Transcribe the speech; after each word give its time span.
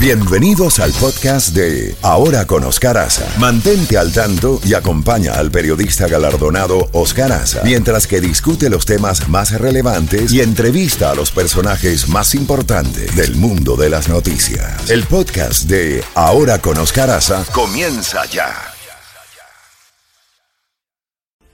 Bienvenidos 0.00 0.78
al 0.78 0.92
podcast 0.92 1.56
de 1.56 1.94
Ahora 2.02 2.46
con 2.46 2.62
Oscar 2.62 2.96
Aza. 2.98 3.26
Mantente 3.40 3.98
al 3.98 4.12
tanto 4.12 4.60
y 4.64 4.74
acompaña 4.74 5.32
al 5.34 5.50
periodista 5.50 6.06
galardonado 6.06 6.88
Oscar 6.92 7.32
Aza 7.32 7.62
mientras 7.64 8.06
que 8.06 8.20
discute 8.20 8.70
los 8.70 8.86
temas 8.86 9.28
más 9.28 9.58
relevantes 9.60 10.32
y 10.32 10.40
entrevista 10.40 11.10
a 11.10 11.14
los 11.16 11.32
personajes 11.32 12.08
más 12.08 12.36
importantes 12.36 13.16
del 13.16 13.34
mundo 13.34 13.74
de 13.76 13.90
las 13.90 14.08
noticias. 14.08 14.88
El 14.88 15.02
podcast 15.04 15.64
de 15.68 16.04
Ahora 16.14 16.60
con 16.60 16.78
Oscar 16.78 17.10
Aza 17.10 17.44
comienza 17.52 18.24
ya. 18.26 18.54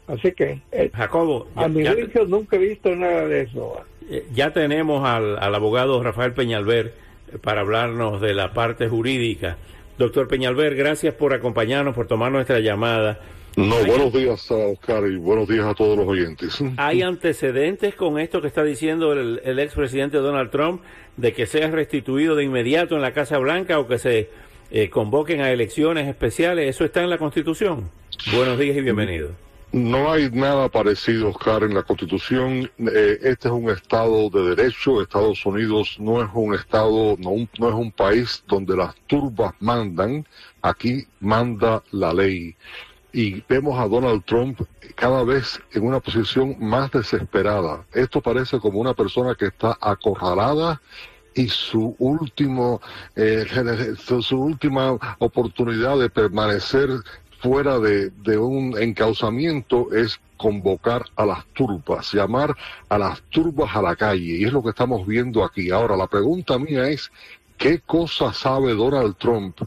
Así 0.06 0.32
que, 0.32 0.60
eh, 0.70 0.90
Jacobo, 0.94 1.48
a 1.56 1.66
mi 1.66 1.86
juicio 1.86 2.26
nunca 2.26 2.56
he 2.56 2.58
visto 2.58 2.94
nada 2.94 3.26
de 3.26 3.40
eso. 3.42 3.80
eh, 4.10 4.26
ya 4.34 4.52
tenemos 4.52 5.02
al, 5.08 5.38
al 5.38 5.54
abogado 5.54 6.02
Rafael 6.02 6.34
Peñalver 6.34 7.02
para 7.42 7.60
hablarnos 7.60 8.20
de 8.20 8.34
la 8.34 8.52
parte 8.52 8.88
jurídica. 8.88 9.56
Doctor 9.98 10.28
Peñalver, 10.28 10.74
gracias 10.74 11.14
por 11.14 11.32
acompañarnos, 11.34 11.94
por 11.94 12.06
tomar 12.06 12.32
nuestra 12.32 12.60
llamada. 12.60 13.20
No, 13.56 13.76
buenos 13.84 14.12
días 14.12 14.50
a 14.50 14.54
Oscar 14.54 15.04
y 15.06 15.16
buenos 15.16 15.48
días 15.48 15.64
a 15.64 15.74
todos 15.74 15.96
los 15.96 16.08
oyentes. 16.08 16.58
¿Hay 16.76 17.02
antecedentes 17.02 17.94
con 17.94 18.18
esto 18.18 18.40
que 18.40 18.48
está 18.48 18.64
diciendo 18.64 19.12
el, 19.12 19.40
el 19.44 19.60
expresidente 19.60 20.16
Donald 20.18 20.50
Trump 20.50 20.82
de 21.16 21.32
que 21.32 21.46
sea 21.46 21.70
restituido 21.70 22.34
de 22.34 22.42
inmediato 22.42 22.96
en 22.96 23.02
la 23.02 23.12
Casa 23.12 23.38
Blanca 23.38 23.78
o 23.78 23.86
que 23.86 23.98
se 23.98 24.28
eh, 24.72 24.90
convoquen 24.90 25.40
a 25.40 25.52
elecciones 25.52 26.08
especiales? 26.08 26.68
¿Eso 26.68 26.84
está 26.84 27.02
en 27.04 27.10
la 27.10 27.18
Constitución? 27.18 27.90
Buenos 28.34 28.58
días 28.58 28.76
y 28.76 28.80
bienvenido. 28.80 29.30
No 29.74 30.12
hay 30.12 30.30
nada 30.30 30.68
parecido, 30.68 31.30
Oscar, 31.30 31.64
en 31.64 31.74
la 31.74 31.82
Constitución. 31.82 32.70
Eh, 32.78 33.18
este 33.22 33.48
es 33.48 33.52
un 33.52 33.68
Estado 33.70 34.30
de 34.30 34.54
derecho. 34.54 35.02
Estados 35.02 35.44
Unidos 35.44 35.96
no 35.98 36.22
es 36.22 36.30
un 36.32 36.54
Estado, 36.54 37.16
no, 37.18 37.30
un- 37.30 37.48
no 37.58 37.68
es 37.70 37.74
un 37.74 37.90
país 37.90 38.44
donde 38.46 38.76
las 38.76 38.94
turbas 39.08 39.52
mandan. 39.58 40.24
Aquí 40.62 41.08
manda 41.18 41.82
la 41.90 42.12
ley. 42.12 42.54
Y 43.12 43.40
vemos 43.48 43.76
a 43.80 43.88
Donald 43.88 44.24
Trump 44.24 44.60
cada 44.94 45.24
vez 45.24 45.60
en 45.72 45.82
una 45.84 45.98
posición 45.98 46.54
más 46.60 46.92
desesperada. 46.92 47.84
Esto 47.92 48.20
parece 48.20 48.60
como 48.60 48.78
una 48.78 48.94
persona 48.94 49.34
que 49.34 49.46
está 49.46 49.76
acorralada 49.80 50.80
y 51.36 51.48
su 51.48 51.96
último 51.98 52.80
eh, 53.16 53.44
su, 53.98 54.22
su 54.22 54.40
última 54.40 54.96
oportunidad 55.18 55.98
de 55.98 56.08
permanecer 56.08 56.90
fuera 57.44 57.78
de, 57.78 58.38
un 58.38 58.74
encauzamiento 58.80 59.92
es 59.92 60.18
convocar 60.38 61.04
a 61.14 61.26
las 61.26 61.44
turbas, 61.52 62.10
llamar 62.10 62.56
a 62.88 62.96
las 62.96 63.20
turbas 63.24 63.76
a 63.76 63.82
la 63.82 63.94
calle, 63.96 64.38
y 64.38 64.44
es 64.44 64.52
lo 64.52 64.62
que 64.62 64.70
estamos 64.70 65.06
viendo 65.06 65.44
aquí. 65.44 65.70
Ahora, 65.70 65.94
la 65.94 66.06
pregunta 66.06 66.58
mía 66.58 66.88
es, 66.88 67.12
¿qué 67.58 67.80
cosa 67.80 68.32
sabe 68.32 68.72
Donald 68.72 69.16
Trump 69.18 69.58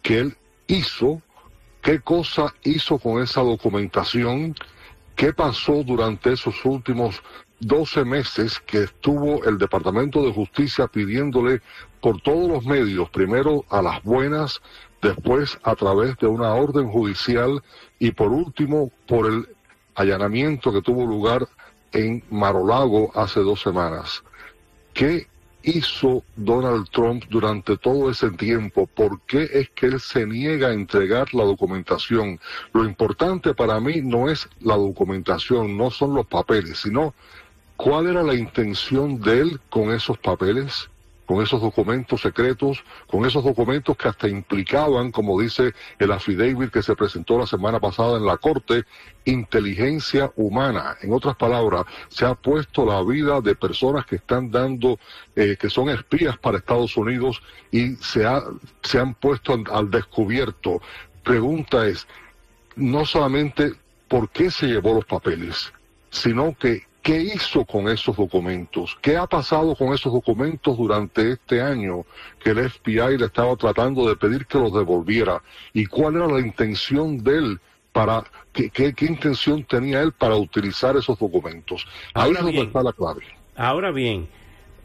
que 0.00 0.20
él 0.20 0.36
hizo? 0.68 1.20
¿Qué 1.82 2.00
cosa 2.00 2.54
hizo 2.64 2.98
con 2.98 3.22
esa 3.22 3.42
documentación? 3.42 4.54
¿Qué 5.14 5.34
pasó 5.34 5.82
durante 5.84 6.32
esos 6.32 6.64
últimos 6.64 7.22
12 7.60 8.06
meses 8.06 8.58
que 8.60 8.84
estuvo 8.84 9.44
el 9.44 9.58
Departamento 9.58 10.22
de 10.22 10.32
Justicia 10.32 10.86
pidiéndole 10.86 11.60
por 12.00 12.22
todos 12.22 12.48
los 12.48 12.64
medios, 12.64 13.10
primero 13.10 13.66
a 13.68 13.82
las 13.82 14.02
buenas, 14.02 14.62
después 15.02 15.58
a 15.62 15.74
través 15.74 16.16
de 16.18 16.26
una 16.26 16.54
orden 16.54 16.88
judicial 16.88 17.62
y 17.98 18.10
por 18.12 18.32
último 18.32 18.90
por 19.06 19.26
el 19.26 19.48
allanamiento 19.94 20.72
que 20.72 20.82
tuvo 20.82 21.06
lugar 21.06 21.48
en 21.92 22.22
Marolago 22.30 23.10
hace 23.14 23.40
dos 23.40 23.60
semanas? 23.60 24.22
¿Qué 24.92 25.26
hizo 25.62 26.22
Donald 26.36 26.88
Trump 26.90 27.24
durante 27.28 27.76
todo 27.76 28.10
ese 28.10 28.30
tiempo? 28.30 28.86
¿Por 28.86 29.20
qué 29.22 29.48
es 29.52 29.68
que 29.70 29.86
él 29.86 30.00
se 30.00 30.26
niega 30.26 30.68
a 30.68 30.72
entregar 30.72 31.34
la 31.34 31.44
documentación? 31.44 32.40
Lo 32.72 32.84
importante 32.84 33.54
para 33.54 33.80
mí 33.80 34.00
no 34.02 34.28
es 34.28 34.48
la 34.60 34.76
documentación, 34.76 35.76
no 35.76 35.90
son 35.90 36.14
los 36.14 36.26
papeles, 36.26 36.78
sino 36.78 37.14
cuál 37.76 38.08
era 38.08 38.22
la 38.22 38.34
intención 38.34 39.20
de 39.20 39.40
él 39.40 39.60
con 39.70 39.92
esos 39.92 40.18
papeles, 40.18 40.88
con 41.28 41.42
esos 41.42 41.60
documentos 41.60 42.22
secretos, 42.22 42.82
con 43.06 43.26
esos 43.26 43.44
documentos 43.44 43.94
que 43.98 44.08
hasta 44.08 44.28
implicaban, 44.28 45.12
como 45.12 45.38
dice 45.38 45.74
el 45.98 46.10
affidavit 46.10 46.70
que 46.70 46.82
se 46.82 46.96
presentó 46.96 47.38
la 47.38 47.46
semana 47.46 47.78
pasada 47.78 48.16
en 48.16 48.24
la 48.24 48.38
Corte, 48.38 48.84
inteligencia 49.26 50.32
humana. 50.36 50.96
En 51.02 51.12
otras 51.12 51.36
palabras, 51.36 51.84
se 52.08 52.24
ha 52.24 52.34
puesto 52.34 52.86
la 52.86 53.02
vida 53.02 53.42
de 53.42 53.54
personas 53.54 54.06
que 54.06 54.16
están 54.16 54.50
dando, 54.50 54.98
eh, 55.36 55.58
que 55.60 55.68
son 55.68 55.90
espías 55.90 56.38
para 56.38 56.56
Estados 56.56 56.96
Unidos 56.96 57.42
y 57.70 57.96
se, 57.96 58.24
ha, 58.24 58.42
se 58.82 58.98
han 58.98 59.12
puesto 59.12 59.52
al, 59.52 59.64
al 59.70 59.90
descubierto. 59.90 60.80
Pregunta 61.22 61.86
es, 61.86 62.08
no 62.74 63.04
solamente 63.04 63.74
por 64.08 64.30
qué 64.30 64.50
se 64.50 64.66
llevó 64.66 64.94
los 64.94 65.04
papeles, 65.04 65.74
sino 66.08 66.56
que 66.58 66.87
qué 67.08 67.22
hizo 67.22 67.64
con 67.64 67.88
esos 67.88 68.14
documentos, 68.14 68.98
qué 69.00 69.16
ha 69.16 69.26
pasado 69.26 69.74
con 69.74 69.94
esos 69.94 70.12
documentos 70.12 70.76
durante 70.76 71.32
este 71.32 71.62
año 71.62 72.04
que 72.38 72.50
el 72.50 72.68
FBI 72.68 73.16
le 73.16 73.24
estaba 73.24 73.56
tratando 73.56 74.06
de 74.06 74.14
pedir 74.14 74.44
que 74.44 74.58
los 74.58 74.74
devolviera 74.74 75.42
y 75.72 75.86
cuál 75.86 76.16
era 76.16 76.26
la 76.26 76.40
intención 76.40 77.16
de 77.24 77.38
él 77.38 77.60
para 77.94 78.24
qué, 78.52 78.68
qué, 78.68 78.92
qué 78.92 79.06
intención 79.06 79.64
tenía 79.64 80.02
él 80.02 80.12
para 80.12 80.36
utilizar 80.36 80.98
esos 80.98 81.18
documentos. 81.18 81.86
Ahí 82.12 82.24
Ahora 82.24 82.40
es 82.40 82.44
donde 82.44 82.52
bien. 82.52 82.66
está 82.66 82.82
la 82.82 82.92
clave. 82.92 83.22
Ahora 83.56 83.90
bien, 83.90 84.28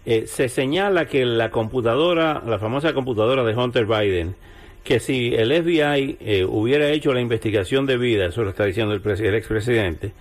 eh, 0.06 0.24
se 0.26 0.48
señala 0.48 1.08
que 1.08 1.26
la 1.26 1.52
computadora, 1.52 2.42
la 2.48 2.58
famosa 2.58 2.94
computadora 2.94 3.44
de 3.44 3.54
Hunter 3.54 3.86
Biden, 3.86 4.38
que 4.86 5.02
si 5.02 5.36
el 5.36 5.52
FBI 5.52 6.18
eh, 6.22 6.46
hubiera 6.48 6.88
hecho 6.88 7.14
la 7.14 7.20
investigación 7.20 7.86
debida, 7.86 8.28
eso 8.28 8.44
lo 8.44 8.52
está 8.52 8.64
diciendo 8.64 8.94
el, 8.94 9.02
el 9.06 9.36
expresidente, 9.36 10.14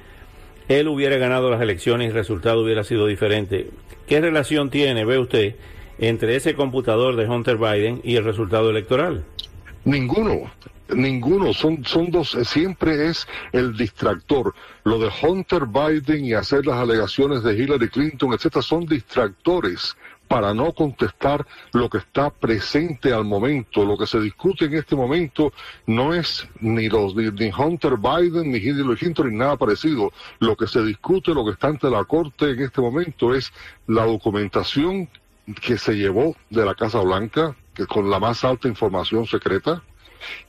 él 0.69 0.89
hubiera 0.89 1.17
ganado 1.17 1.50
las 1.50 1.61
elecciones 1.61 2.06
y 2.06 2.09
el 2.09 2.15
resultado 2.15 2.62
hubiera 2.62 2.84
sido 2.84 3.06
diferente. 3.06 3.71
¿Qué 4.06 4.21
relación 4.21 4.71
tiene, 4.71 5.05
ve 5.05 5.19
usted, 5.19 5.56
entre 5.99 6.37
ese 6.37 6.55
computador 6.55 7.17
de 7.17 7.28
Hunter 7.28 7.56
Biden 7.56 8.00
y 8.05 8.17
el 8.17 8.25
resultado 8.25 8.71
electoral? 8.71 9.25
Ninguno, 9.84 10.50
ninguno, 10.95 11.53
son, 11.53 11.84
son 11.84 12.11
dos, 12.11 12.37
siempre 12.45 13.09
es 13.09 13.27
el 13.53 13.77
distractor. 13.77 14.55
Lo 14.84 14.99
de 14.99 15.11
Hunter 15.23 15.67
Biden 15.67 16.25
y 16.25 16.34
hacer 16.34 16.67
las 16.67 16.77
alegaciones 16.77 17.43
de 17.43 17.55
Hillary 17.55 17.89
Clinton, 17.89 18.33
etcétera, 18.33 18.62
son 18.62 18.87
distractores 18.87 19.97
para 20.32 20.54
no 20.54 20.72
contestar 20.72 21.47
lo 21.72 21.91
que 21.91 21.98
está 21.98 22.31
presente 22.31 23.12
al 23.12 23.26
momento. 23.26 23.84
Lo 23.84 23.98
que 23.98 24.06
se 24.06 24.19
discute 24.19 24.65
en 24.65 24.72
este 24.72 24.97
momento 24.97 25.53
no 25.87 26.15
es 26.15 26.48
ni 26.59 26.88
los 26.88 27.15
ni, 27.15 27.31
ni 27.31 27.53
Hunter 27.53 27.98
Biden 27.98 28.50
ni 28.50 28.56
Hillary 28.56 28.97
Clinton 28.97 29.28
ni 29.28 29.37
nada 29.37 29.59
parecido. 29.59 30.10
Lo 30.38 30.56
que 30.56 30.66
se 30.66 30.82
discute, 30.82 31.34
lo 31.34 31.44
que 31.44 31.50
está 31.50 31.66
ante 31.66 31.91
la 31.91 32.04
corte 32.04 32.48
en 32.48 32.60
este 32.60 32.81
momento 32.81 33.34
es 33.34 33.53
la 33.87 34.06
documentación 34.06 35.06
que 35.60 35.76
se 35.76 35.97
llevó 35.97 36.34
de 36.49 36.64
la 36.64 36.75
Casa 36.75 37.00
Blanca, 37.00 37.54
que 37.75 37.84
con 37.84 38.09
la 38.09 38.19
más 38.19 38.43
alta 38.43 38.69
información 38.69 39.26
secreta, 39.26 39.82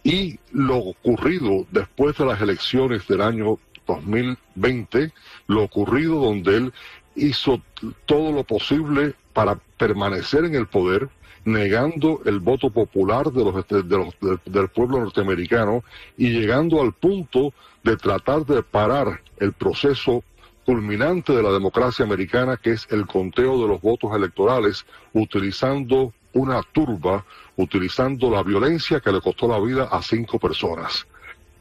y 0.02 0.40
lo 0.54 0.78
ocurrido 0.78 1.66
después 1.72 2.18
de 2.18 2.26
las 2.26 2.40
elecciones 2.40 3.06
del 3.06 3.20
año 3.20 3.60
2020, 3.86 5.12
lo 5.48 5.64
ocurrido 5.64 6.22
donde 6.22 6.56
él 6.56 6.74
hizo 7.16 7.62
todo 8.06 8.32
lo 8.32 8.44
posible 8.44 9.14
para 9.34 9.56
permanecer 9.78 10.46
en 10.46 10.56
el 10.56 10.68
poder, 10.68 11.10
negando 11.46 12.22
el 12.26 12.40
voto 12.40 12.70
popular 12.70 13.32
de 13.32 13.44
los, 13.44 13.68
de 13.68 13.98
los- 13.98 14.20
de- 14.22 14.40
del 14.46 14.70
pueblo 14.70 15.00
norteamericano 15.00 15.84
y 16.18 16.30
llegando 16.30 16.82
al 16.82 16.94
punto 16.94 17.54
de 17.84 17.98
tratar 17.98 18.46
de 18.46 18.64
parar 18.64 19.22
el 19.40 19.52
proceso 19.54 20.24
culminante 20.66 21.34
de 21.34 21.44
la 21.44 21.52
democracia 21.52 22.06
americana, 22.06 22.56
que 22.56 22.72
es 22.72 22.88
el 22.90 23.06
conteo 23.06 23.62
de 23.62 23.68
los 23.68 23.82
votos 23.82 24.16
electorales, 24.16 24.86
utilizando 25.12 26.14
una 26.32 26.62
turba, 26.72 27.26
utilizando 27.58 28.30
la 28.32 28.42
violencia 28.44 29.02
que 29.02 29.12
le 29.12 29.20
costó 29.20 29.48
la 29.48 29.60
vida 29.60 29.84
a 29.92 30.02
cinco 30.02 30.40
personas. 30.40 31.06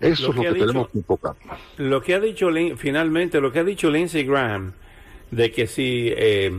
Eso 0.01 0.27
Lo 0.27 0.31
es 0.31 0.37
lo 0.37 0.43
que 0.43 0.43
que, 0.43 0.49
ha 0.49 0.53
dicho- 0.53 0.67
tenemos 0.67 0.89
que 0.91 0.99
enfocar. 0.99 1.35
Lo 1.79 2.03
que 2.03 2.15
ha 2.15 2.21
dicho 2.21 2.49
finalmente, 2.77 3.41
lo 3.41 3.51
que 3.53 3.59
ha 3.59 3.65
dicho 3.65 3.91
Lindsey 3.91 4.25
Graham, 4.25 4.73
de 5.33 5.51
que 5.51 5.67
si 5.67 6.13
eh, 6.17 6.53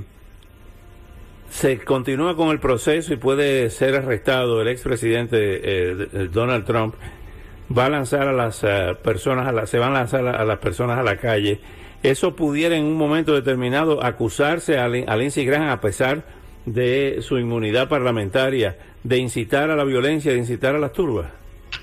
se 1.49 1.77
continúa 1.79 2.35
con 2.35 2.49
el 2.49 2.59
proceso 2.59 3.13
y 3.13 3.17
puede 3.17 3.69
ser 3.69 3.95
arrestado 3.95 4.61
el 4.61 4.67
expresidente 4.67 5.37
eh, 5.37 6.27
Donald 6.31 6.65
Trump, 6.65 6.95
va 7.75 7.85
a 7.85 7.89
lanzar 7.89 8.27
a 8.27 8.33
las 8.33 8.63
eh, 8.63 8.95
personas, 9.03 9.47
a 9.47 9.51
la- 9.51 9.67
se 9.67 9.77
van 9.79 9.91
a 9.91 9.99
lanzar 9.99 10.27
a, 10.27 10.43
las 10.43 10.57
personas 10.59 10.97
a 10.99 11.03
la 11.03 11.17
calle. 11.17 11.59
Eso 12.01 12.35
pudiera 12.35 12.75
en 12.75 12.83
un 12.83 12.97
momento 12.97 13.33
determinado 13.33 14.03
acusarse 14.03 14.77
a, 14.77 14.85
a 14.85 15.15
Lindsey 15.15 15.45
Graham, 15.45 15.69
a 15.69 15.79
pesar 15.79 16.23
de 16.65 17.19
su 17.21 17.37
inmunidad 17.37 17.87
parlamentaria, 17.87 18.77
de 19.03 19.17
incitar 19.17 19.69
a 19.69 19.75
la 19.75 19.83
violencia, 19.83 20.31
de 20.33 20.39
incitar 20.39 20.75
a 20.75 20.79
las 20.79 20.91
turbas. 20.93 21.27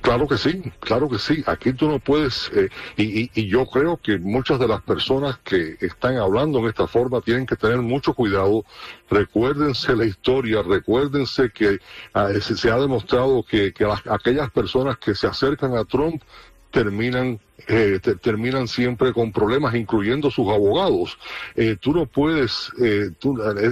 Claro 0.00 0.26
que 0.26 0.38
sí, 0.38 0.62
claro 0.80 1.08
que 1.08 1.18
sí. 1.18 1.42
Aquí 1.46 1.72
tú 1.74 1.88
no 1.88 1.98
puedes, 1.98 2.50
eh, 2.54 2.70
y, 2.96 3.30
y, 3.38 3.48
yo 3.48 3.66
creo 3.66 3.98
que 3.98 4.18
muchas 4.18 4.58
de 4.58 4.66
las 4.66 4.80
personas 4.82 5.38
que 5.44 5.76
están 5.80 6.16
hablando 6.16 6.58
en 6.60 6.66
esta 6.66 6.86
forma 6.86 7.20
tienen 7.20 7.44
que 7.44 7.56
tener 7.56 7.78
mucho 7.78 8.14
cuidado. 8.14 8.64
Recuérdense 9.10 9.94
la 9.94 10.06
historia, 10.06 10.62
recuérdense 10.62 11.50
que 11.50 11.80
ah, 12.14 12.30
se, 12.40 12.70
ha 12.70 12.78
demostrado 12.78 13.42
que, 13.42 13.74
que 13.74 13.86
aquellas 14.06 14.50
personas 14.50 14.96
que 14.98 15.14
se 15.14 15.26
acercan 15.26 15.76
a 15.76 15.84
Trump 15.84 16.22
terminan 16.70 17.40
eh, 17.68 18.00
terminan 18.20 18.66
siempre 18.66 19.12
con 19.12 19.32
problemas, 19.32 19.74
incluyendo 19.74 20.30
sus 20.30 20.48
abogados. 20.48 21.18
Eh, 21.54 21.76
tú 21.78 21.92
no 21.92 22.06
puedes, 22.06 22.72
eh, 22.82 23.10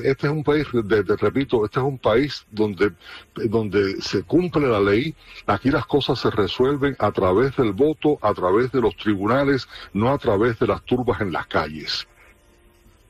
este 0.05 0.27
es 0.27 0.33
un 0.33 0.45
país, 0.45 0.67
de, 0.73 1.03
repito, 1.17 1.65
este 1.65 1.81
es 1.81 1.85
un 1.85 1.99
país 1.99 2.47
donde, 2.51 2.93
donde 3.35 4.01
se 4.01 4.23
cumple 4.23 4.69
la 4.69 4.81
ley, 4.81 5.15
aquí 5.47 5.71
las 5.71 5.87
cosas 5.87 6.21
se 6.21 6.31
resuelven 6.31 6.97
a 6.99 7.11
través 7.11 7.57
del 7.57 7.73
voto, 7.73 8.19
a 8.23 8.33
través 8.35 8.71
de 8.73 8.81
los 8.81 8.97
tribunales, 8.97 9.69
no 9.93 10.11
a 10.13 10.19
través 10.19 10.59
de 10.59 10.67
las 10.67 10.83
turbas 10.85 11.21
en 11.21 11.33
las 11.33 11.47
calles. 11.47 12.07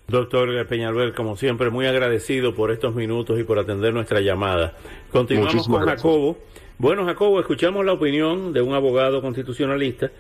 Doctor 0.07 0.67
Peñalver, 0.67 1.13
como 1.13 1.37
siempre, 1.37 1.69
muy 1.69 1.87
agradecido 1.87 2.55
por 2.55 2.71
estos 2.71 2.95
minutos 2.95 3.39
y 3.39 3.45
por 3.45 3.59
atender 3.59 3.93
nuestra 3.93 4.21
llamada. 4.21 4.75
Continuamos 5.13 5.69
con 5.69 5.85
Jacobo. 5.85 6.39
Bueno, 6.79 7.05
Jacobo, 7.07 7.41
escuchamos 7.41 7.85
la 7.85 7.93
opinión 7.93 8.53
de 8.53 8.63
un 8.63 8.73
abogado 8.73 9.21
constitucionalista 9.21 10.13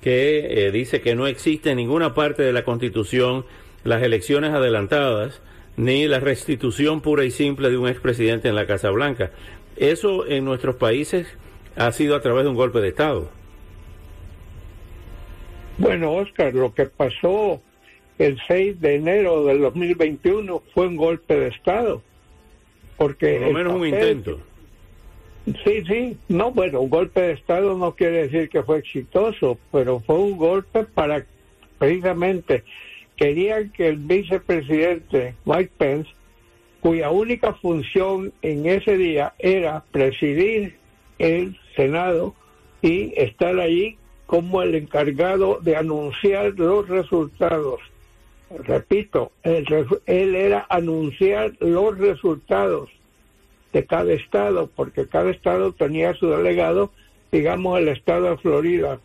que 0.00 0.66
eh, 0.66 0.70
dice 0.70 1.00
que 1.00 1.16
no 1.16 1.26
existe 1.26 1.70
en 1.70 1.76
ninguna 1.76 2.14
parte 2.14 2.44
de 2.44 2.52
la 2.52 2.62
Constitución 2.62 3.44
las 3.82 4.00
elecciones 4.00 4.52
adelantadas 4.52 5.42
ni 5.76 6.06
la 6.06 6.20
restitución 6.20 7.00
pura 7.00 7.24
y 7.24 7.32
simple 7.32 7.68
de 7.68 7.78
un 7.78 7.88
expresidente 7.88 8.48
en 8.48 8.54
la 8.54 8.64
Casa 8.64 8.90
Blanca. 8.90 9.32
Eso 9.76 10.24
en 10.28 10.44
nuestros 10.44 10.76
países 10.76 11.26
ha 11.74 11.90
sido 11.90 12.14
a 12.14 12.22
través 12.22 12.44
de 12.44 12.50
un 12.50 12.56
golpe 12.56 12.80
de 12.80 12.90
Estado. 12.90 13.28
Bueno, 15.78 16.12
Oscar, 16.14 16.54
lo 16.54 16.72
que 16.74 16.86
pasó 16.86 17.60
el 18.20 18.40
6 18.46 18.80
de 18.80 18.94
enero 18.94 19.44
del 19.44 19.60
2021 19.62 20.62
fue 20.72 20.86
un 20.86 20.96
golpe 20.96 21.34
de 21.34 21.48
Estado. 21.48 22.02
Porque 22.96 23.38
Por 23.38 23.48
lo 23.48 23.52
menos 23.52 23.74
un 23.74 23.88
intento. 23.88 24.38
Sí, 25.44 25.84
sí, 25.86 26.16
no, 26.28 26.52
bueno, 26.52 26.80
un 26.80 26.88
golpe 26.88 27.20
de 27.20 27.32
Estado 27.32 27.76
no 27.76 27.94
quiere 27.94 28.28
decir 28.28 28.48
que 28.48 28.62
fue 28.62 28.78
exitoso, 28.78 29.58
pero 29.70 30.00
fue 30.00 30.16
un 30.16 30.38
golpe 30.38 30.84
para 30.84 31.26
precisamente 31.78 32.64
querían 33.16 33.70
que 33.70 33.88
el 33.88 33.98
vicepresidente 33.98 35.34
Mike 35.44 35.72
Pence, 35.76 36.10
cuya 36.80 37.10
única 37.10 37.52
función 37.52 38.32
en 38.40 38.64
ese 38.66 38.96
día 38.96 39.34
era 39.38 39.84
presidir 39.90 40.76
el 41.18 41.58
Senado 41.76 42.34
y 42.80 43.12
estar 43.16 43.58
allí 43.60 43.98
como 44.26 44.62
el 44.62 44.74
encargado 44.74 45.60
de 45.60 45.76
anunciar 45.76 46.54
los 46.56 46.88
resultados. 46.88 47.80
Repito, 48.66 49.30
él 49.42 50.34
era 50.34 50.66
anunciar 50.70 51.52
los 51.60 51.98
resultados 51.98 52.90
de 53.74 53.84
cada 53.84 54.12
estado, 54.12 54.70
porque 54.74 55.06
cada 55.08 55.32
estado 55.32 55.72
tenía 55.72 56.14
su 56.14 56.30
delegado, 56.30 56.92
digamos 57.32 57.80
el 57.80 57.88
estado 57.88 58.30
de 58.30 58.36
Florida, 58.38 59.00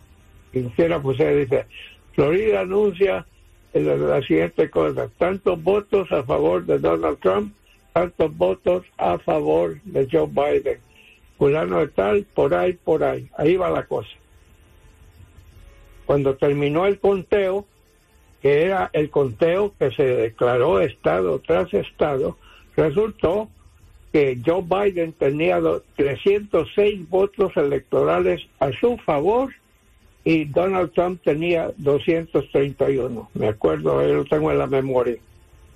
quisiera 0.53 1.01
pues 1.01 1.17
se 1.17 1.35
dice, 1.35 1.65
Florida 2.13 2.61
anuncia 2.61 3.25
la 3.73 4.21
siguiente 4.21 4.69
cosa, 4.69 5.09
tantos 5.17 5.61
votos 5.61 6.11
a 6.11 6.23
favor 6.23 6.65
de 6.65 6.77
Donald 6.77 7.17
Trump, 7.19 7.53
tantos 7.93 8.37
votos 8.37 8.85
a 8.97 9.17
favor 9.17 9.81
de 9.83 10.07
Joe 10.09 10.27
Biden. 10.27 10.79
Fulano 11.39 11.79
de 11.79 11.87
tal, 11.87 12.25
por 12.35 12.53
ahí, 12.53 12.73
por 12.73 13.03
ahí. 13.03 13.27
Ahí 13.37 13.55
va 13.55 13.69
la 13.69 13.85
cosa. 13.85 14.09
Cuando 16.05 16.35
terminó 16.35 16.85
el 16.85 16.99
conteo, 16.99 17.65
que 18.41 18.63
era 18.65 18.89
el 18.93 19.09
conteo 19.09 19.73
que 19.79 19.91
se 19.91 20.03
declaró 20.03 20.81
estado 20.81 21.39
tras 21.39 21.73
estado, 21.73 22.37
resultó 22.75 23.49
que 24.11 24.39
Joe 24.43 24.63
Biden 24.63 25.13
tenía 25.13 25.59
306 25.95 27.09
votos 27.09 27.55
electorales 27.55 28.41
a 28.59 28.71
su 28.71 28.97
favor 28.97 29.53
y 30.23 30.45
Donald 30.45 30.91
Trump 30.93 31.21
tenía 31.23 31.71
231. 31.77 33.29
Me 33.35 33.47
acuerdo, 33.47 34.01
yo 34.05 34.15
lo 34.15 34.25
tengo 34.25 34.51
en 34.51 34.57
la 34.57 34.67
memoria. 34.67 35.17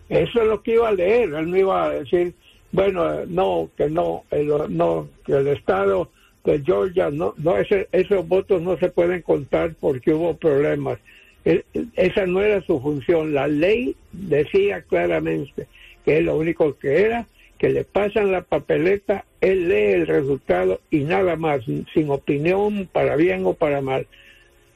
Eso 0.09 0.41
es 0.41 0.47
lo 0.47 0.62
que 0.62 0.74
iba 0.74 0.89
a 0.89 0.94
leer. 0.94 1.33
Él 1.33 1.50
no 1.50 1.57
iba 1.57 1.85
a 1.85 1.89
decir, 1.89 2.33
bueno, 2.71 3.25
no, 3.27 3.69
que 3.77 3.89
no, 3.89 4.24
no, 4.69 5.07
que 5.25 5.33
el 5.33 5.47
estado 5.47 6.09
de 6.44 6.62
Georgia, 6.62 7.09
no, 7.09 7.33
no 7.38 7.56
esos 7.57 8.27
votos 8.27 8.62
no 8.62 8.77
se 8.77 8.89
pueden 8.89 9.21
contar 9.21 9.75
porque 9.79 10.13
hubo 10.13 10.36
problemas. 10.36 11.00
esa 11.45 12.25
no 12.25 12.41
era 12.41 12.62
su 12.62 12.81
función. 12.81 13.33
La 13.33 13.47
ley 13.47 13.95
decía 14.12 14.81
claramente 14.81 15.68
que 16.03 16.21
lo 16.21 16.36
único 16.36 16.77
que 16.77 17.01
era 17.01 17.27
que 17.63 17.69
le 17.69 17.86
pasan 17.86 18.33
la 18.33 18.42
papeleta, 18.42 19.24
él 19.39 19.69
lee 19.69 19.94
el 19.94 20.06
resultado 20.06 20.81
y 20.92 21.06
nada 21.06 21.38
más, 21.38 21.62
sin 21.63 22.10
opinión 22.10 22.89
para 22.92 23.15
bien 23.15 23.45
o 23.45 23.54
para 23.54 23.80
mal. 23.80 24.06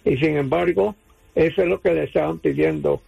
Y 0.05 0.15
sin 0.15 0.37
embargo, 0.37 0.95
eso 1.35 1.63
es 1.63 1.67
lo 1.67 1.81
que 1.81 1.93
le 1.93 2.05
estaban 2.05 2.39
pidiendo 2.39 3.01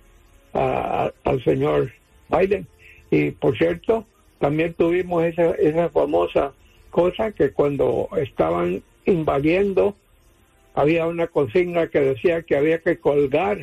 al 0.52 1.44
señor 1.46 1.94
Biden. 2.28 2.68
Y 3.10 3.32
por 3.32 3.58
cierto, 3.58 4.06
también 4.40 4.74
tuvimos 4.74 5.24
esa, 5.24 5.52
esa 5.52 5.88
famosa 5.88 6.52
cosa 6.90 7.32
que 7.32 7.52
cuando 7.52 8.10
estaban 8.18 8.84
invadiendo, 9.06 9.96
había 10.74 11.08
una 11.08 11.28
consigna 11.28 11.88
que 11.88 12.02
decía 12.02 12.42
que 12.42 12.58
había 12.58 12.80
que 12.80 12.98
colgar 12.98 13.60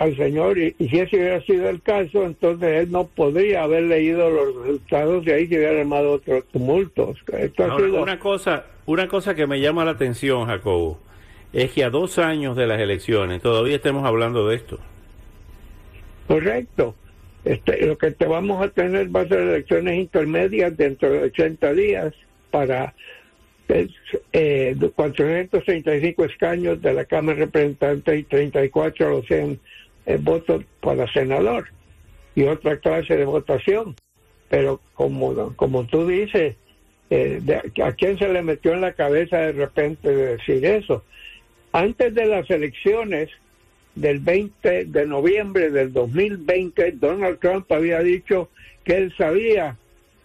al 0.00 0.16
Señor 0.16 0.56
y, 0.56 0.74
si 0.78 0.98
ese 0.98 1.18
hubiera 1.18 1.42
sido 1.42 1.68
el 1.68 1.82
caso, 1.82 2.24
entonces 2.24 2.84
él 2.84 2.90
no 2.90 3.06
podría 3.06 3.64
haber 3.64 3.82
leído 3.82 4.30
los 4.30 4.56
resultados 4.64 5.26
de 5.26 5.34
ahí 5.34 5.46
que 5.46 5.58
hubiera 5.58 5.78
armado 5.78 6.12
otros 6.12 6.42
tumultos. 6.50 7.18
Una 7.92 8.18
cosa, 8.18 8.64
una 8.86 9.06
cosa 9.08 9.34
que 9.34 9.46
me 9.46 9.60
llama 9.60 9.84
la 9.84 9.90
atención, 9.90 10.46
Jacobo, 10.46 10.98
es 11.52 11.72
que 11.72 11.84
a 11.84 11.90
dos 11.90 12.18
años 12.18 12.56
de 12.56 12.66
las 12.66 12.80
elecciones 12.80 13.42
todavía 13.42 13.76
estemos 13.76 14.06
hablando 14.06 14.48
de 14.48 14.56
esto. 14.56 14.78
Correcto. 16.26 16.94
Este, 17.44 17.84
lo 17.86 17.98
que 17.98 18.12
te 18.12 18.24
vamos 18.24 18.64
a 18.64 18.70
tener 18.70 19.14
va 19.14 19.20
a 19.20 19.28
ser 19.28 19.40
elecciones 19.40 19.98
intermedias 19.98 20.74
dentro 20.78 21.10
de 21.10 21.24
80 21.24 21.74
días 21.74 22.14
para 22.50 22.94
eh, 24.32 24.74
435 24.94 26.24
escaños 26.24 26.80
de 26.80 26.94
la 26.94 27.04
Cámara 27.04 27.36
de 27.36 27.44
Representantes 27.44 28.18
y 28.18 28.22
34 28.22 29.10
los 29.10 29.26
100 29.26 29.60
el 30.06 30.18
voto 30.18 30.62
para 30.80 31.10
senador 31.12 31.68
y 32.34 32.44
otra 32.44 32.78
clase 32.78 33.16
de 33.16 33.24
votación. 33.24 33.94
Pero 34.48 34.80
como, 34.94 35.54
como 35.56 35.86
tú 35.86 36.06
dices, 36.06 36.56
eh, 37.10 37.40
¿a 37.82 37.92
quién 37.92 38.18
se 38.18 38.28
le 38.28 38.42
metió 38.42 38.72
en 38.72 38.80
la 38.80 38.92
cabeza 38.92 39.38
de 39.38 39.52
repente 39.52 40.08
de 40.08 40.36
decir 40.36 40.64
eso? 40.64 41.04
Antes 41.72 42.14
de 42.14 42.26
las 42.26 42.50
elecciones 42.50 43.30
del 43.94 44.18
20 44.18 44.86
de 44.86 45.06
noviembre 45.06 45.70
del 45.70 45.92
2020, 45.92 46.92
Donald 46.92 47.38
Trump 47.38 47.70
había 47.70 48.00
dicho 48.00 48.48
que 48.84 48.96
él 48.96 49.14
sabía 49.16 49.76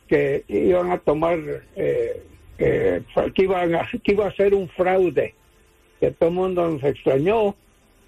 que 0.07 0.43
iban 0.47 0.91
a 0.91 0.99
tomar, 0.99 1.39
eh, 1.75 2.21
que, 2.57 3.43
iban 3.43 3.75
a, 3.75 3.89
que 4.03 4.11
iba 4.11 4.27
a 4.27 4.35
ser 4.35 4.53
un 4.53 4.69
fraude, 4.69 5.33
que 5.99 6.11
todo 6.11 6.29
el 6.29 6.35
mundo 6.35 6.67
nos 6.67 6.83
extrañó, 6.83 7.55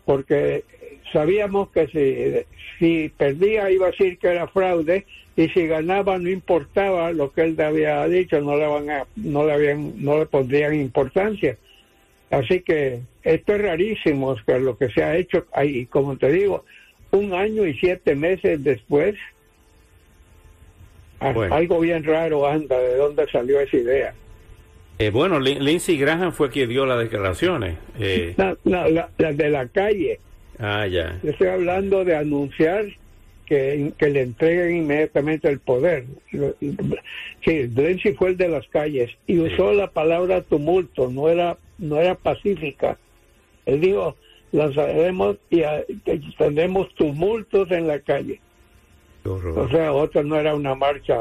porque 0.05 0.63
sabíamos 1.11 1.69
que 1.69 1.87
si, 1.87 2.45
si 2.79 3.09
perdía 3.09 3.69
iba 3.71 3.87
a 3.87 3.91
decir 3.91 4.17
que 4.17 4.27
era 4.27 4.47
fraude 4.47 5.05
y 5.35 5.49
si 5.49 5.67
ganaba 5.67 6.17
no 6.17 6.29
importaba 6.29 7.11
lo 7.11 7.31
que 7.31 7.41
él 7.41 7.61
había 7.61 8.05
dicho, 8.07 8.41
no 8.41 8.57
le, 8.57 8.65
van 8.65 8.89
a, 8.89 9.05
no 9.15 9.45
le, 9.45 9.53
habían, 9.53 10.03
no 10.03 10.17
le 10.17 10.25
pondrían 10.25 10.73
importancia. 10.73 11.57
Así 12.29 12.61
que 12.61 13.01
esto 13.23 13.55
es 13.55 13.61
rarísimo, 13.61 14.27
Oscar, 14.29 14.59
lo 14.59 14.77
que 14.77 14.89
se 14.89 15.03
ha 15.03 15.15
hecho 15.15 15.45
ahí, 15.53 15.85
como 15.85 16.17
te 16.17 16.31
digo, 16.31 16.65
un 17.11 17.33
año 17.33 17.65
y 17.65 17.73
siete 17.75 18.15
meses 18.15 18.63
después, 18.63 19.15
algo 21.19 21.79
bien 21.79 22.03
raro 22.03 22.47
anda, 22.47 22.77
¿de 22.79 22.95
dónde 22.95 23.27
salió 23.31 23.59
esa 23.59 23.77
idea? 23.77 24.13
Eh, 24.99 25.11
bueno, 25.11 25.39
Lindsey 25.39 25.97
Graham 25.97 26.31
fue 26.31 26.49
quien 26.49 26.69
dio 26.69 26.85
las 26.85 26.99
declaraciones. 26.99 27.77
Eh. 27.99 28.33
la, 28.63 29.09
de 29.17 29.49
la 29.49 29.67
calle. 29.67 30.19
Ah, 30.59 30.87
ya. 30.87 31.19
estoy 31.23 31.47
hablando 31.47 32.03
de 32.03 32.15
anunciar 32.15 32.85
que, 33.45 33.93
que 33.97 34.09
le 34.09 34.21
entreguen 34.23 34.77
inmediatamente 34.77 35.47
el 35.47 35.59
poder. 35.59 36.05
Sí, 36.31 37.67
Lindsay 37.67 38.13
fue 38.13 38.29
el 38.29 38.37
de 38.37 38.49
las 38.49 38.67
calles 38.67 39.11
y 39.25 39.39
usó 39.39 39.73
la 39.73 39.87
palabra 39.91 40.41
tumulto, 40.41 41.09
no 41.09 41.29
era, 41.29 41.57
no 41.77 41.97
era 41.97 42.15
pacífica. 42.15 42.97
Él 43.65 43.81
dijo, 43.81 44.15
lanzaremos 44.51 45.37
y 45.49 45.61
tendremos 46.37 46.93
tumultos 46.95 47.71
en 47.71 47.87
la 47.87 47.99
calle. 47.99 48.41
O 49.25 49.67
sea, 49.69 49.91
otro 49.93 50.23
no 50.23 50.37
era 50.37 50.55
una 50.55 50.73
marcha, 50.73 51.19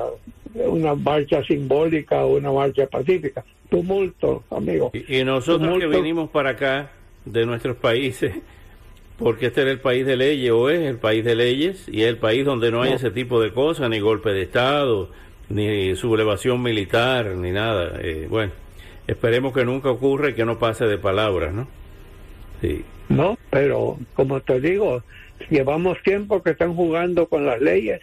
una 0.55 0.95
marcha 0.95 1.43
simbólica 1.45 2.25
o 2.25 2.37
una 2.37 2.53
marcha 2.53 2.87
pacífica. 2.87 3.45
Tumulto, 3.69 4.45
amigo. 4.51 4.93
Y, 4.95 5.25
nosotros 5.25 5.79
que 5.81 5.89
vinimos 5.89 6.31
para 6.31 6.51
acá 6.51 6.91
de 7.25 7.45
nuestros 7.45 7.77
países, 7.77 8.33
porque 9.19 9.47
este 9.47 9.63
era 9.63 9.71
el 9.71 9.81
país 9.81 10.07
de 10.07 10.17
leyes, 10.17 10.51
o 10.51 10.69
es 10.69 10.81
el 10.81 10.99
país 10.99 11.25
de 11.25 11.35
leyes, 11.35 11.89
y 11.89 12.03
es 12.03 12.09
el 12.09 12.19
país 12.19 12.45
donde 12.45 12.71
no 12.71 12.83
hay 12.83 12.93
ese 12.93 13.11
tipo 13.11 13.41
de 13.41 13.53
cosas, 13.53 13.89
ni 13.89 13.99
golpe 13.99 14.31
de 14.31 14.43
Estado, 14.43 15.11
ni 15.49 15.95
sublevación 15.97 16.63
militar, 16.63 17.27
ni 17.37 17.51
nada. 17.51 17.99
Eh, 18.03 18.27
bueno, 18.29 18.53
esperemos 19.07 19.55
que 19.55 19.65
nunca 19.65 19.91
ocurra 19.91 20.31
y 20.31 20.35
que 20.35 20.45
no 20.45 20.59
pase 20.59 20.87
de 20.87 20.99
palabras, 20.99 21.55
¿no? 21.55 21.69
Sí. 22.61 22.85
No, 23.09 23.39
pero 23.51 23.99
como 24.15 24.41
te 24.41 24.61
digo, 24.61 25.03
llevamos 25.51 26.03
tiempo 26.03 26.43
que 26.43 26.51
están 26.51 26.75
jugando 26.75 27.27
con 27.29 27.47
las 27.47 27.61
leyes 27.61 28.01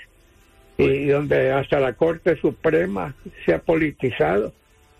y 0.77 1.05
donde 1.08 1.51
hasta 1.51 1.79
la 1.79 1.93
Corte 1.93 2.38
Suprema 2.38 3.15
se 3.46 3.53
ha 3.53 3.60
politizado. 3.60 4.53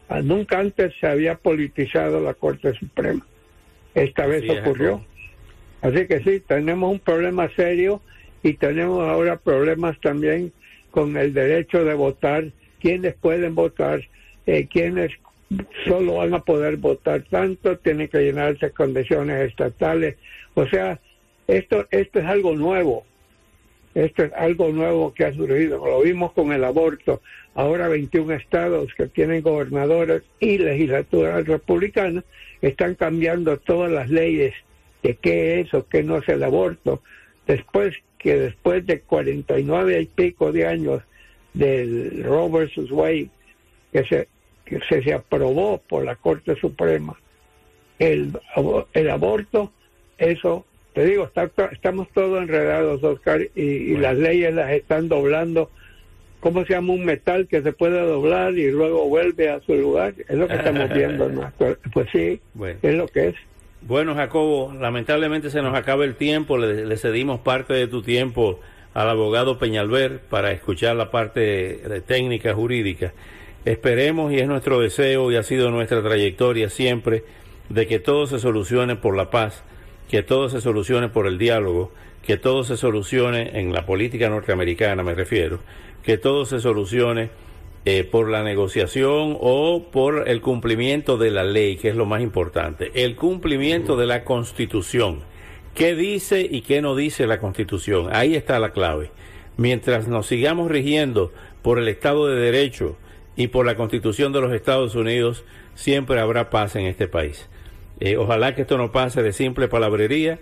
Ah, 0.10 0.22
nunca 0.22 0.60
antes 0.60 0.94
se 1.00 1.08
había 1.08 1.36
politizado 1.36 2.20
la 2.20 2.34
Corte 2.34 2.74
Suprema. 2.74 3.26
Esta 3.96 4.28
vez 4.28 4.44
ocurrió. 4.50 5.04
Así 5.84 6.08
que 6.08 6.22
sí, 6.22 6.40
tenemos 6.40 6.90
un 6.90 7.00
problema 7.00 7.50
serio 7.58 8.02
y 8.42 8.54
tenemos 8.54 9.04
ahora 9.08 9.36
problemas 9.36 10.00
también 10.00 10.54
con 10.92 11.18
el 11.18 11.34
derecho 11.34 11.84
de 11.84 11.94
votar, 11.94 12.46
quiénes 12.80 13.16
pueden 13.16 13.54
votar, 13.54 14.02
eh, 14.46 14.68
quiénes 14.72 15.12
solo 15.86 16.16
van 16.16 16.34
a 16.34 16.40
poder 16.40 16.78
votar 16.78 17.24
tanto, 17.24 17.78
tienen 17.80 18.08
que 18.08 18.20
llenarse 18.20 18.72
condiciones 18.72 19.50
estatales. 19.50 20.16
O 20.54 20.66
sea, 20.68 21.02
esto, 21.48 21.86
esto 21.92 22.20
es 22.20 22.26
algo 22.26 22.56
nuevo. 22.56 23.04
Esto 23.94 24.24
es 24.24 24.34
algo 24.34 24.70
nuevo 24.70 25.14
que 25.14 25.26
ha 25.26 25.34
surgido. 25.34 25.86
Lo 25.86 26.02
vimos 26.02 26.32
con 26.32 26.54
el 26.54 26.64
aborto. 26.64 27.22
Ahora 27.56 27.90
21 27.90 28.36
estados 28.36 28.94
que 28.96 29.08
tienen 29.08 29.42
gobernadores 29.42 30.24
y 30.40 30.58
legislaturas 30.60 31.46
republicanas 31.46 32.24
están 32.62 32.96
cambiando 32.96 33.58
todas 33.58 33.92
las 33.92 34.10
leyes 34.10 34.54
de 35.04 35.16
qué 35.16 35.60
es 35.60 35.74
o 35.74 35.88
qué 35.88 36.04
no 36.04 36.18
es 36.18 36.30
el 36.30 36.44
aborto. 36.44 37.02
Después 37.46 37.96
que 38.18 38.40
después 38.40 38.86
de 38.86 39.02
49 39.02 40.02
y 40.02 40.06
pico 40.06 40.52
de 40.54 40.66
años 40.66 41.02
del 41.54 42.24
Roe 42.24 42.50
versus 42.50 42.90
Wade, 42.90 43.30
que 43.92 44.06
se, 44.06 44.28
que 44.66 44.80
se, 44.80 45.14
aprobó 45.14 45.78
por 45.78 46.06
la 46.06 46.16
Corte 46.16 46.56
Suprema, 46.56 47.20
el, 48.00 48.32
el 48.94 49.10
aborto, 49.10 49.74
eso 50.18 50.66
te 50.94 51.06
digo, 51.06 51.30
estamos 51.72 52.08
todos 52.14 52.42
enredados, 52.42 53.04
Oscar, 53.04 53.42
y, 53.56 53.98
las 53.98 54.18
leyes 54.18 54.54
las 54.54 54.72
están 54.72 55.10
doblando. 55.10 55.72
¿Cómo 56.40 56.66
se 56.66 56.74
llama 56.74 56.94
un 56.94 57.06
metal 57.06 57.48
que 57.48 57.62
se 57.62 57.74
puede 57.74 58.00
doblar 58.00 58.54
y 58.54 58.70
luego 58.70 59.08
vuelve 59.08 59.50
a 59.50 59.60
su 59.62 59.74
lugar? 59.74 60.14
Es 60.28 60.38
lo 60.38 60.48
que 60.48 60.54
estamos 60.56 60.94
viendo. 60.94 61.30
¿no? 61.30 61.52
Pues 61.94 62.08
sí, 62.12 62.40
es 62.82 62.94
lo 62.94 63.08
que 63.08 63.30
es. 63.30 63.36
Bueno, 63.86 64.16
Jacobo, 64.16 64.74
lamentablemente 64.74 65.50
se 65.50 65.62
nos 65.62 65.76
acaba 65.76 66.06
el 66.06 66.16
tiempo. 66.16 66.58
Le, 66.58 66.98
cedimos 66.98 67.42
parte 67.42 67.74
de 67.74 67.88
tu 67.88 68.02
tiempo 68.02 68.60
al 68.94 69.10
abogado 69.10 69.58
Peñalver 69.58 70.20
para 70.22 70.52
escuchar 70.52 70.96
la 70.96 71.12
parte 71.12 72.02
técnica 72.06 72.54
jurídica. 72.54 73.14
Esperemos, 73.66 74.32
y 74.32 74.40
es 74.40 74.48
nuestro 74.48 74.80
deseo 74.80 75.32
y 75.32 75.36
ha 75.36 75.44
sido 75.44 75.70
nuestra 75.72 76.02
trayectoria 76.02 76.70
siempre, 76.70 77.24
de 77.70 77.88
que 77.88 78.00
todo 78.00 78.28
se 78.28 78.40
solucione 78.40 78.96
por 78.96 79.16
la 79.16 79.30
paz 79.30 79.64
que 80.14 80.22
todo 80.24 80.48
se 80.48 80.62
solucione 80.62 81.10
por 81.10 81.26
el 81.26 81.40
diálogo, 81.40 81.92
que 82.22 82.38
todo 82.38 82.64
se 82.64 82.78
solucione 82.78 83.60
en 83.60 83.74
la 83.74 83.86
política 83.88 84.30
norteamericana, 84.30 85.02
me 85.02 85.16
refiero, 85.16 85.60
que 86.04 86.20
todo 86.20 86.46
se 86.46 86.60
solucione 86.60 87.30
eh, 87.86 88.04
por 88.06 88.30
la 88.30 88.44
negociación 88.44 89.38
o 89.42 89.88
por 89.92 90.30
el 90.30 90.42
cumplimiento 90.42 91.18
de 91.18 91.32
la 91.32 91.44
ley, 91.44 91.76
que 91.76 91.90
es 91.90 91.96
lo 91.96 92.06
más 92.06 92.22
importante, 92.22 92.92
el 92.96 93.16
cumplimiento 93.16 93.98
de 93.98 94.06
la 94.06 94.24
constitución. 94.24 95.22
¿Qué 95.76 95.96
dice 95.96 96.48
y 96.50 96.62
qué 96.62 96.82
no 96.82 96.96
dice 96.96 97.28
la 97.28 97.40
constitución? 97.40 98.08
Ahí 98.14 98.36
está 98.36 98.60
la 98.60 98.72
clave. 98.72 99.12
Mientras 99.58 100.08
nos 100.08 100.28
sigamos 100.28 100.72
rigiendo 100.72 101.32
por 101.62 101.80
el 101.80 101.88
Estado 101.88 102.28
de 102.28 102.40
Derecho 102.40 102.96
y 103.36 103.48
por 103.48 103.66
la 103.66 103.76
constitución 103.76 104.32
de 104.34 104.42
los 104.42 104.54
Estados 104.54 104.96
Unidos, 104.96 105.44
siempre 105.76 106.20
habrá 106.20 106.50
paz 106.50 106.76
en 106.76 106.86
este 106.86 107.08
país. 107.08 107.50
Eh, 108.00 108.18
ojalá 108.18 108.56
que 108.56 108.62
esto 108.62 108.78
no 108.78 108.92
pase 108.92 109.24
de 109.24 109.34
simple 109.34 109.68
palabrería 109.68 110.40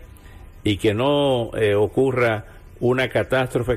y 0.63 0.77
que 0.77 0.93
no 0.93 1.51
eh, 1.55 1.75
ocurra 1.75 2.45
una 2.79 3.09
catástrofe 3.09 3.69